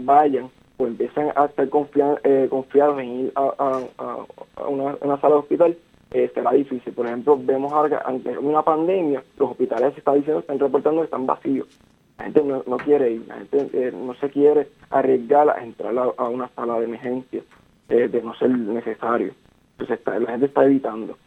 vayan 0.00 0.50
pues 0.78 0.92
empiezan 0.92 1.32
a 1.34 1.46
estar 1.46 1.68
confiados 1.68 2.20
en 3.00 3.20
ir 3.20 3.32
a, 3.34 3.84
una, 4.68 4.96
una, 5.00 5.20
sala 5.20 5.34
de 5.34 5.40
hospital 5.40 5.76
eh, 6.12 6.30
será 6.32 6.52
difícil. 6.52 6.92
Por 6.92 7.06
ejemplo, 7.06 7.38
vemos 7.38 7.72
ahora 7.72 8.02
que 8.22 8.38
una 8.38 8.62
pandemia, 8.62 9.22
los 9.38 9.50
hospitales 9.50 9.92
se 9.94 9.98
está 9.98 10.14
diciendo, 10.14 10.40
están 10.40 10.58
reportando 10.58 11.00
que 11.00 11.06
están 11.06 11.26
vacíos. 11.26 11.66
La 12.16 12.24
gente 12.24 12.42
no, 12.42 12.76
quiere 12.78 13.12
ir, 13.12 13.26
la 13.26 13.36
gente 13.36 13.68
eh, 13.72 13.92
no 13.92 14.14
se 14.14 14.30
quiere 14.30 14.68
arriesgar 14.90 15.50
a 15.50 15.62
entrar 15.62 15.94
a, 15.98 16.28
una 16.28 16.48
sala 16.54 16.78
de 16.78 16.84
emergencia 16.84 17.42
eh, 17.88 18.08
de 18.08 18.22
no 18.22 18.34
ser 18.36 18.50
necesario. 18.50 19.34
Entonces 19.78 20.00
la 20.06 20.30
gente 20.30 20.46
está 20.46 20.64
evitando 20.64 21.18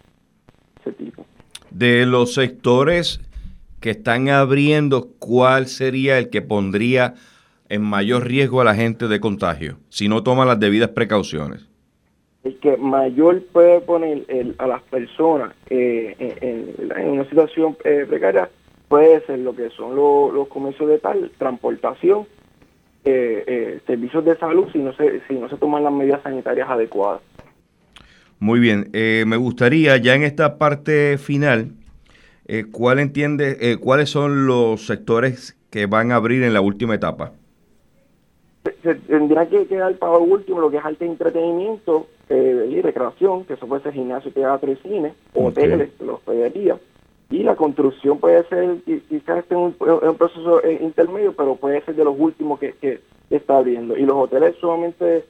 ese 0.80 0.94
tipo. 0.94 1.26
De 1.82 2.06
los 2.06 2.36
sectores 2.36 3.20
que 3.80 3.90
están 3.90 4.30
abriendo, 4.30 5.08
¿cuál 5.18 5.66
sería 5.66 6.20
el 6.20 6.30
que 6.30 6.44
pondría 6.44 7.16
en 7.70 7.82
mayor 7.82 8.28
riesgo 8.28 8.62
a 8.62 8.64
la 8.64 8.76
gente 8.76 9.08
de 9.08 9.20
contagio 9.20 9.78
si 9.90 10.08
no 10.08 10.22
toma 10.22 10.46
las 10.46 10.60
debidas 10.60 10.90
precauciones? 10.90 11.68
el 12.44 12.60
que 12.60 12.78
mayor 12.78 13.42
puede 13.52 13.82
poner 13.82 14.26
a 14.60 14.68
las 14.68 14.84
personas 14.84 15.56
eh, 15.72 16.16
en, 16.20 17.10
una 17.10 17.28
situación 17.28 17.76
eh, 17.84 18.06
precaria 18.08 18.48
puede 18.88 19.26
ser 19.26 19.40
lo 19.40 19.56
que 19.56 19.72
son 19.72 19.96
los 19.96 20.48
comercios 20.50 20.88
de 20.88 21.00
tal, 21.00 21.32
transportación, 21.40 22.28
eh, 23.06 23.80
servicios 23.88 24.24
de 24.24 24.38
salud 24.38 24.68
si 24.72 24.78
no 24.78 24.94
se 24.94 25.22
si 25.28 25.34
no 25.34 25.50
se 25.50 25.58
toman 25.58 25.84
las 25.84 25.94
medidas 25.94 26.22
sanitarias 26.22 26.70
adecuadas. 26.70 27.22
Muy 28.42 28.60
bien, 28.60 28.90
me 28.92 29.38
gustaría 29.38 29.96
ya 29.98 30.16
en 30.16 30.24
esta 30.24 30.58
parte 30.58 31.18
final, 31.18 31.72
¿cuál 32.72 33.00
entiende, 33.00 33.78
cuáles 33.80 34.10
son 34.10 34.48
los 34.48 34.86
sectores 34.86 35.56
que 35.70 35.86
van 35.86 36.12
a 36.12 36.16
abrir 36.16 36.44
en 36.44 36.54
la 36.54 36.60
última 36.60 36.96
etapa? 36.96 37.32
se 38.84 38.96
tendrá 38.96 39.48
que 39.48 39.66
quedar 39.68 39.96
para 39.96 40.18
último 40.18 40.62
lo 40.62 40.70
que 40.70 40.78
es 40.78 40.86
arte 40.86 41.06
entretenimiento 41.06 42.08
eh, 42.30 42.70
y 42.70 42.82
recreación, 42.82 43.46
que 43.46 43.54
eso 43.54 43.68
puede 43.68 43.84
ser 43.84 43.94
gimnasio, 43.94 44.32
teatro 44.32 44.72
y 44.72 44.76
cine, 44.78 45.14
hoteles, 45.34 45.90
los 46.00 46.16
hospedería. 46.16 46.78
Y 47.30 47.44
la 47.44 47.56
construcción 47.56 48.20
puede 48.20 48.44
ser, 48.50 48.78
quizás 48.86 49.40
esté 49.40 49.56
en 49.56 49.62
un, 49.62 50.16
proceso 50.18 50.64
eh, 50.64 50.80
intermedio, 50.82 51.34
pero 51.34 51.56
puede 51.56 51.82
ser 51.82 51.96
de 51.96 52.04
los 52.04 52.16
últimos 52.18 52.60
que, 52.60 52.74
que 52.74 53.00
está 53.30 53.58
abriendo. 53.58 53.98
Y 53.98 54.04
los 54.04 54.16
hoteles 54.16 54.56
sumamente 54.60 55.24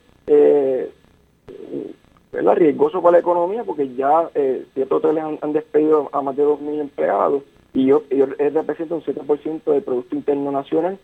eh, 2.34 2.56
riesgoso 2.56 3.02
para 3.02 3.14
la 3.14 3.20
economía 3.20 3.64
porque 3.64 3.94
ya 3.96 4.30
eh, 4.36 4.66
ciertos 4.74 5.04
hoteles 5.04 5.24
han, 5.42 5.54
despedido 5.54 6.10
a 6.12 6.22
más 6.22 6.36
de 6.36 6.46
2.000 6.46 6.80
empleados 6.80 7.44
y 7.74 7.84
ellos, 7.84 8.04
representan 8.38 8.98
un 8.98 9.04
7% 9.04 9.64
del 9.64 9.84
Producto 9.84 10.16
Interno 10.16 10.52
Nacional 10.52 11.00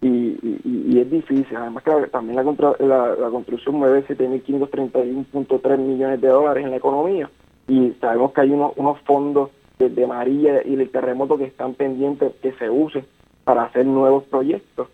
y, 0.00 0.98
es 0.98 1.10
difícil. 1.10 1.56
Además 1.56 1.82
que 1.82 1.90
también 2.10 2.36
la, 2.36 2.42
la, 2.44 3.30
construcción 3.30 3.76
mueve 3.76 4.06
7.531.3 4.06 5.78
millones 5.78 6.20
de 6.20 6.28
dólares 6.28 6.64
en 6.64 6.70
la 6.70 6.76
economía 6.76 7.30
y 7.68 7.92
sabemos 8.00 8.32
que 8.32 8.40
hay 8.42 8.50
unos, 8.50 8.72
unos 8.76 9.00
fondos 9.00 9.50
de, 9.78 10.06
María 10.06 10.66
y 10.66 10.74
el 10.74 10.90
terremoto 10.90 11.36
que 11.36 11.44
están 11.44 11.74
pendientes 11.74 12.32
que 12.40 12.52
se 12.52 12.70
usen 12.70 13.04
para 13.44 13.64
hacer 13.64 13.86
nuevos 13.86 14.24
proyectos. 14.24 14.88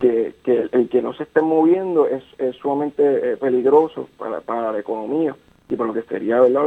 Que, 0.00 0.34
que 0.42 0.66
el 0.72 0.88
que 0.88 1.02
no 1.02 1.12
se 1.12 1.24
esté 1.24 1.42
moviendo 1.42 2.08
es, 2.08 2.24
sumamente 2.62 3.32
eh, 3.32 3.36
peligroso 3.36 4.08
para, 4.16 4.40
para 4.40 4.72
la 4.72 4.78
economía 4.78 5.36
y 5.68 5.76
para 5.76 5.88
lo 5.88 5.94
que 5.94 6.08
sería 6.08 6.40
¿verdad? 6.40 6.62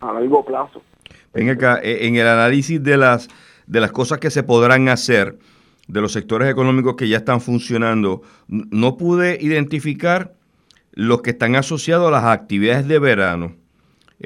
a 0.00 0.12
largo 0.12 0.44
plazo. 0.44 0.82
Venga 1.32 1.52
acá, 1.52 1.80
eh, 1.82 2.06
en 2.06 2.16
el 2.16 2.26
análisis 2.26 2.82
de 2.82 2.96
las, 2.96 3.28
de 3.66 3.80
las 3.80 3.92
cosas 3.92 4.18
que 4.18 4.30
se 4.30 4.42
podrán 4.42 4.88
hacer, 4.88 5.38
de 5.88 6.00
los 6.00 6.12
sectores 6.12 6.50
económicos 6.50 6.96
que 6.96 7.08
ya 7.08 7.18
están 7.18 7.40
funcionando, 7.40 8.22
no 8.48 8.96
pude 8.96 9.38
identificar 9.40 10.34
los 10.92 11.22
que 11.22 11.30
están 11.30 11.56
asociados 11.56 12.08
a 12.08 12.10
las 12.10 12.24
actividades 12.24 12.88
de 12.88 12.98
verano. 12.98 13.52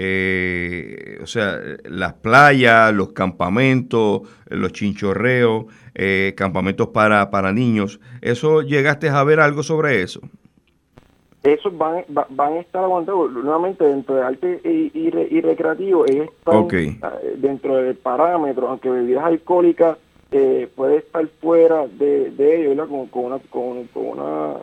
Eh, 0.00 1.19
o 1.21 1.26
sea, 1.26 1.59
las 1.85 2.12
playas, 2.14 2.95
los 2.95 3.12
campamentos, 3.12 4.21
los 4.47 4.73
chinchorreos, 4.73 5.67
eh, 5.97 6.35
campamentos 6.37 6.88
para, 6.88 7.31
para 7.31 7.52
niños. 7.52 7.99
¿Eso 8.23 8.62
llegaste 8.62 9.09
a 9.09 9.25
ver 9.25 9.40
algo 9.40 9.64
sobre 9.64 10.02
eso? 10.02 10.21
Esos 11.43 11.76
van, 11.76 12.05
van 12.09 12.52
a 12.52 12.61
estar 12.61 12.85
aguantados 12.85 13.33
nuevamente 13.33 13.85
dentro 13.85 14.14
de 14.14 14.23
arte 14.23 14.61
y, 14.64 14.93
y, 14.95 15.40
recreativo. 15.40 16.05
Ellos 16.07 16.28
están 16.28 16.69
dentro 17.40 17.76
del 17.78 17.97
parámetro, 17.97 18.69
aunque 18.69 18.90
bebidas 18.90 19.25
alcohólicas 19.25 19.99
eh, 20.31 20.69
puede 20.76 20.99
estar 20.99 21.26
fuera 21.40 21.88
de, 21.88 22.31
de 22.31 22.61
ello, 22.61 22.69
¿verdad? 22.71 22.88
Con, 22.88 23.07
con, 23.09 23.25
una, 23.25 23.38
con, 23.50 23.85
con 23.88 24.07
una, 24.07 24.55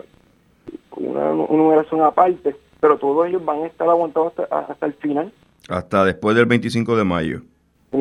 con 0.90 1.08
una, 1.08 1.32
numeración 1.32 2.02
aparte, 2.02 2.56
pero 2.80 2.98
todos 2.98 3.28
ellos 3.28 3.44
van 3.44 3.64
a 3.64 3.68
estar 3.68 3.88
aguantados 3.88 4.34
hasta, 4.38 4.60
hasta 4.60 4.86
el 4.86 4.94
final. 4.94 5.32
Hasta 5.70 6.06
después 6.06 6.36
del 6.36 6.46
25 6.46 6.96
de 6.96 7.04
mayo. 7.04 7.42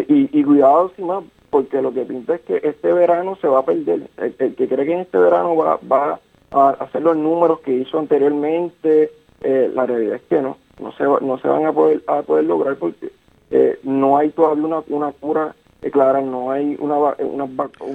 Y, 0.08 0.28
y 0.38 0.44
cuidado, 0.44 0.92
sin 0.96 1.06
más, 1.06 1.24
porque 1.50 1.80
lo 1.80 1.94
que 1.94 2.04
pinta 2.04 2.34
es 2.34 2.40
que 2.42 2.60
este 2.62 2.92
verano 2.92 3.36
se 3.40 3.46
va 3.46 3.60
a 3.60 3.64
perder. 3.64 4.08
El, 4.16 4.34
que 4.34 4.68
cree 4.68 4.86
que 4.86 4.92
en 4.92 5.00
este 5.00 5.18
verano 5.18 5.56
va, 5.56 5.78
va 5.90 6.20
a 6.50 6.70
hacer 6.70 7.02
los 7.02 7.16
números 7.16 7.60
que 7.60 7.72
hizo 7.72 7.98
anteriormente, 7.98 9.10
eh, 9.40 9.70
la 9.72 9.86
realidad 9.86 10.16
es 10.16 10.22
que 10.22 10.40
no, 10.40 10.58
no 10.80 10.92
se, 10.92 11.04
no 11.04 11.38
se 11.38 11.48
van 11.48 11.66
a 11.66 11.72
poder, 11.72 12.02
a 12.06 12.22
poder 12.22 12.44
lograr 12.44 12.76
porque 12.76 13.12
eh, 13.50 13.78
no 13.84 14.16
hay 14.16 14.30
todavía 14.30 14.64
una, 14.64 14.82
una 14.88 15.12
cura 15.12 15.54
eh, 15.84 15.90
claro, 15.90 16.22
no 16.22 16.50
hay 16.50 16.76
una, 16.78 16.96
una, 16.96 17.44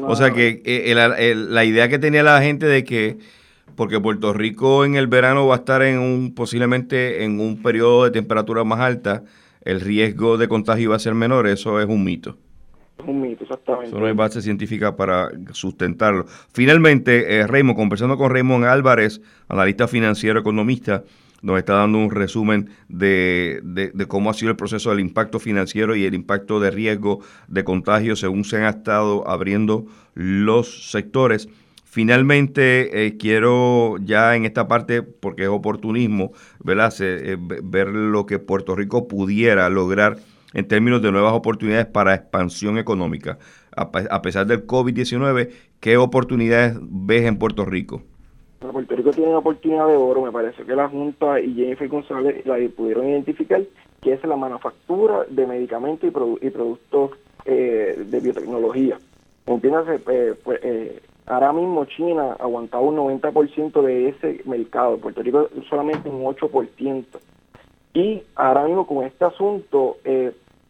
O 0.07 0.15
sea 0.15 0.29
que 0.29 0.61
eh, 0.63 0.93
la 1.35 1.65
idea 1.65 1.89
que 1.89 1.97
tenía 1.97 2.21
la 2.21 2.39
gente 2.39 2.67
de 2.67 2.83
que, 2.83 3.17
porque 3.79 3.97
Puerto 4.01 4.33
Rico 4.33 4.83
en 4.83 4.95
el 4.95 5.07
verano 5.07 5.47
va 5.47 5.55
a 5.55 5.59
estar 5.59 5.81
en 5.83 5.99
un 5.99 6.35
posiblemente 6.35 7.23
en 7.23 7.39
un 7.39 7.63
periodo 7.63 8.03
de 8.03 8.11
temperatura 8.11 8.65
más 8.65 8.81
alta, 8.81 9.23
el 9.61 9.79
riesgo 9.79 10.37
de 10.37 10.49
contagio 10.49 10.89
va 10.89 10.97
a 10.97 10.99
ser 10.99 11.15
menor, 11.15 11.47
eso 11.47 11.79
es 11.79 11.87
un 11.87 12.03
mito. 12.03 12.35
Es 12.97 13.05
un 13.07 13.21
mito, 13.21 13.45
exactamente. 13.45 13.87
Eso 13.87 13.97
no 13.97 14.07
hay 14.07 14.11
base 14.11 14.41
científica 14.41 14.97
para 14.97 15.29
sustentarlo. 15.53 16.25
Finalmente, 16.51 17.37
eh, 17.37 17.47
Raymond, 17.47 17.77
conversando 17.77 18.17
con 18.17 18.31
Raymond 18.31 18.65
Álvarez, 18.65 19.21
analista 19.47 19.87
financiero, 19.87 20.41
economista, 20.41 21.05
nos 21.41 21.57
está 21.57 21.75
dando 21.75 21.99
un 21.99 22.11
resumen 22.11 22.71
de, 22.89 23.61
de, 23.63 24.05
cómo 24.07 24.29
ha 24.29 24.33
sido 24.33 24.51
el 24.51 24.57
proceso 24.57 24.89
del 24.89 24.99
impacto 24.99 25.39
financiero 25.39 25.95
y 25.95 26.03
el 26.03 26.15
impacto 26.15 26.59
de 26.59 26.69
riesgo 26.69 27.21
de 27.47 27.63
contagio 27.63 28.17
según 28.17 28.43
se 28.43 28.57
han 28.57 28.65
estado 28.65 29.25
abriendo 29.25 29.85
los 30.15 30.91
sectores. 30.91 31.47
Finalmente, 31.91 33.05
eh, 33.07 33.17
quiero 33.17 33.97
ya 33.97 34.35
en 34.35 34.45
esta 34.45 34.67
parte, 34.67 35.01
porque 35.01 35.43
es 35.43 35.49
oportunismo, 35.49 36.33
¿verdad? 36.63 36.93
Eh, 36.99 37.35
ver 37.39 37.87
lo 37.87 38.27
que 38.27 38.37
Puerto 38.37 38.75
Rico 38.75 39.07
pudiera 39.07 39.67
lograr 39.69 40.17
en 40.53 40.67
términos 40.67 41.01
de 41.01 41.11
nuevas 41.11 41.33
oportunidades 41.33 41.87
para 41.87 42.13
expansión 42.13 42.77
económica. 42.77 43.39
a 43.75 44.21
pesar 44.21 44.45
del 44.45 44.67
COVID-19, 44.67 45.49
¿qué 45.79 45.97
oportunidades 45.97 46.77
ves 46.81 47.25
en 47.25 47.37
Puerto 47.37 47.65
Rico? 47.65 48.03
Puerto 48.59 48.95
Rico 48.95 49.11
tiene 49.11 49.29
una 49.29 49.39
oportunidad 49.39 49.87
de 49.87 49.95
oro, 49.95 50.21
me 50.21 50.31
parece 50.31 50.63
que 50.63 50.75
la 50.75 50.89
Junta 50.89 51.39
y 51.39 51.53
Jennifer 51.53 51.87
González 51.87 52.45
la 52.45 52.57
pudieron 52.75 53.07
identificar, 53.07 53.61
que 54.01 54.13
es 54.13 54.23
la 54.25 54.35
manufactura 54.35 55.25
de 55.29 55.47
medicamentos 55.47 56.07
y, 56.07 56.49
productos 56.49 57.11
eh, 57.45 58.03
de 58.05 58.19
biotecnología. 58.19 58.99
Entiéndase, 59.45 60.01
eh, 60.11 60.35
pues, 60.43 60.59
eh, 60.61 60.99
ahora 61.29 61.53
mismo 61.53 61.85
China 61.85 62.35
aguantaba 62.39 62.83
un 62.83 62.97
90% 62.97 63.81
de 63.81 64.09
ese 64.09 64.41
mercado, 64.45 64.97
Puerto 64.97 65.21
Rico 65.21 65.49
solamente 65.69 66.09
un 66.09 66.23
8%. 66.23 67.05
Y 67.93 68.21
ahora 68.35 68.65
mismo 68.65 68.85
con 68.85 69.05
este 69.05 69.25
asunto, 69.25 69.97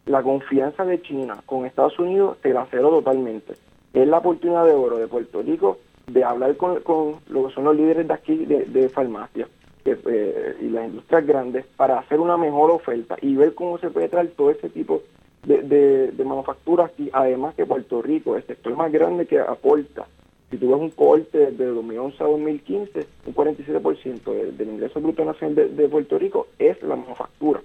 la 0.06 0.22
confianza 0.22 0.84
de 0.84 1.00
China 1.02 1.42
con 1.46 1.66
Estados 1.66 1.98
Unidos 1.98 2.38
se 2.42 2.52
la 2.52 2.66
cero 2.70 2.90
totalmente. 2.90 3.54
Es 3.92 4.06
la 4.06 4.18
oportunidad 4.18 4.64
de 4.66 4.74
oro 4.74 4.98
de 4.98 5.08
Puerto 5.08 5.42
Rico 5.42 5.78
de 6.06 6.24
hablar 6.24 6.56
con, 6.56 6.80
con 6.80 7.16
lo 7.28 7.46
que 7.46 7.54
son 7.54 7.64
los 7.64 7.76
líderes 7.76 8.08
de 8.08 8.14
aquí 8.14 8.44
de, 8.44 8.88
farmacia 8.88 9.46
eh, 9.84 10.56
y 10.60 10.68
las 10.68 10.86
industrias 10.86 11.26
grandes 11.26 11.66
para 11.76 11.98
hacer 11.98 12.20
una 12.20 12.36
mejor 12.36 12.70
oferta 12.70 13.16
y 13.20 13.36
ver 13.36 13.54
cómo 13.54 13.78
se 13.78 13.90
puede 13.90 14.08
traer 14.08 14.30
todo 14.36 14.50
ese 14.50 14.68
tipo 14.68 15.02
de, 15.44 15.62
de, 15.62 16.10
de 16.12 16.24
manufactura 16.24 16.86
aquí, 16.86 17.08
además 17.12 17.54
que 17.54 17.66
Puerto 17.66 18.02
Rico, 18.02 18.36
el 18.36 18.46
sector 18.46 18.74
más 18.76 18.90
grande 18.92 19.26
que 19.26 19.38
aporta. 19.38 20.06
Si 20.50 20.56
tú 20.56 20.70
ves 20.70 20.80
un 20.80 20.90
corte 20.90 21.38
desde 21.52 21.66
2011 21.66 22.24
a 22.24 22.26
2015, 22.26 23.06
un 23.26 23.34
47% 23.34 24.52
del 24.52 24.68
ingreso 24.68 25.00
bruto 25.00 25.24
nacional 25.24 25.76
de, 25.76 25.88
Puerto 25.88 26.18
Rico 26.18 26.48
es 26.58 26.82
la 26.82 26.96
manufactura. 26.96 27.60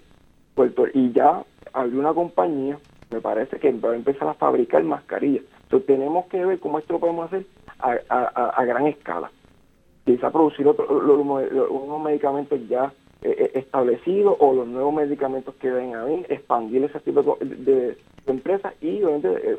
Puerto, 0.54 0.86
y 0.94 1.12
ya 1.12 1.44
hay 1.74 1.90
una 1.90 2.14
compañía, 2.14 2.78
me 3.12 3.22
parece 3.22 3.58
que 3.60 3.72
va 3.72 3.92
a 3.92 3.96
empezar 3.96 4.28
a 4.28 4.36
fabricar 4.36 4.84
mascarillas. 4.84 5.44
Entonces 5.64 5.88
tenemos 5.88 6.28
que 6.28 6.46
ver 6.46 6.60
cómo 6.60 6.78
esto 6.78 6.94
lo 6.94 7.00
podemos 7.00 7.26
hacer 7.26 7.46
a, 7.80 8.64
gran 8.66 8.86
escala. 8.86 9.32
Quizá 10.06 10.30
producir 10.30 10.68
otro, 10.68 10.88
unos 10.88 12.04
medicamentos 12.04 12.60
ya 12.70 12.94
eh, 13.24 13.36
eh, 13.40 13.52
establecidos 13.56 14.36
o 14.40 14.54
los 14.54 14.68
nuevos 14.68 14.94
medicamentos 14.94 15.56
que 15.56 15.72
ven 15.72 15.96
ahí, 15.96 16.24
expandir 16.30 16.84
ese 16.84 17.00
tipo 17.00 17.38
de, 17.42 17.98
empresas 18.28 18.74
y 18.82 19.02
obviamente 19.02 19.52
eh, 19.52 19.58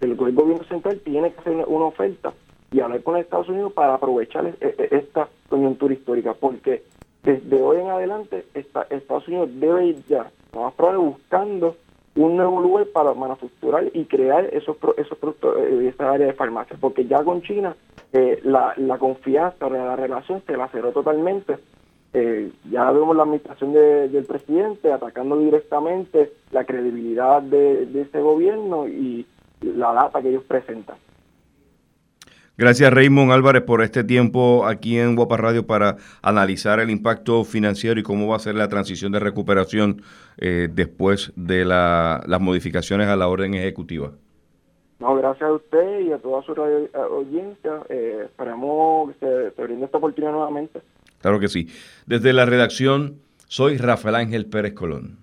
el 0.00 0.14
gobierno 0.14 0.64
central 0.64 1.00
tiene 1.04 1.32
que 1.32 1.40
hacer 1.40 1.64
una 1.66 1.86
oferta 1.86 2.32
y 2.70 2.80
hablar 2.80 3.02
con 3.02 3.16
Estados 3.16 3.48
Unidos 3.48 3.72
para 3.72 3.94
aprovechar 3.94 4.54
esta 4.60 5.28
coyuntura 5.48 5.94
histórica, 5.94 6.34
porque 6.34 6.82
desde 7.22 7.62
hoy 7.62 7.78
en 7.78 7.88
adelante 7.88 8.44
Estados 8.54 9.26
Unidos 9.28 9.50
debe 9.54 9.86
ir 9.86 10.04
ya, 10.08 10.30
más 10.54 10.72
probable, 10.74 11.00
buscando 11.00 11.76
un 12.14 12.36
nuevo 12.36 12.60
lugar 12.60 12.86
para 12.86 13.14
manufacturar 13.14 13.84
y 13.94 14.04
crear 14.04 14.44
esos, 14.52 14.76
esos 14.96 15.16
productos 15.18 15.56
de 15.56 15.88
esa 15.88 16.10
área 16.10 16.26
de 16.26 16.32
farmacia, 16.32 16.76
porque 16.80 17.06
ya 17.06 17.22
con 17.22 17.42
China 17.42 17.76
eh, 18.12 18.40
la, 18.42 18.74
la 18.76 18.98
confianza, 18.98 19.68
la 19.68 19.96
relación 19.96 20.42
se 20.46 20.56
laceró 20.56 20.92
totalmente. 20.92 21.56
Eh, 22.14 22.50
ya 22.70 22.90
vemos 22.90 23.14
la 23.14 23.24
administración 23.24 23.74
del 23.74 24.24
presidente 24.24 24.90
atacando 24.90 25.38
directamente 25.38 26.32
la 26.50 26.64
credibilidad 26.64 27.42
de 27.42 28.00
ese 28.00 28.20
gobierno 28.20 28.88
y 28.88 29.26
la 29.60 29.92
data 29.92 30.20
que 30.22 30.30
ellos 30.30 30.44
presentan. 30.44 30.96
Gracias 32.58 32.92
Raymond 32.92 33.30
Álvarez 33.30 33.62
por 33.62 33.82
este 33.82 34.02
tiempo 34.02 34.66
aquí 34.66 34.98
en 34.98 35.14
Guapa 35.14 35.36
Radio 35.36 35.64
para 35.64 35.96
analizar 36.22 36.80
el 36.80 36.90
impacto 36.90 37.44
financiero 37.44 38.00
y 38.00 38.02
cómo 38.02 38.26
va 38.26 38.34
a 38.34 38.40
ser 38.40 38.56
la 38.56 38.68
transición 38.68 39.12
de 39.12 39.20
recuperación 39.20 40.02
eh, 40.38 40.68
después 40.68 41.32
de 41.36 41.64
las 41.64 42.40
modificaciones 42.40 43.06
a 43.06 43.14
la 43.14 43.28
orden 43.28 43.54
ejecutiva. 43.54 44.10
No, 44.98 45.14
gracias 45.14 45.48
a 45.48 45.52
usted 45.52 46.00
y 46.00 46.10
a 46.10 46.18
toda 46.18 46.42
su 46.42 46.52
audiencia. 46.52 47.74
Eh, 47.88 48.22
esperamos 48.24 49.12
que 49.12 49.52
se, 49.54 49.62
brinde 49.62 49.84
esta 49.84 49.98
oportunidad 49.98 50.32
nuevamente. 50.32 50.80
Claro 51.20 51.38
que 51.38 51.46
sí. 51.46 51.68
Desde 52.06 52.32
la 52.32 52.44
redacción, 52.44 53.20
soy 53.46 53.76
Rafael 53.76 54.16
Ángel 54.16 54.46
Pérez 54.46 54.74
Colón. 54.74 55.18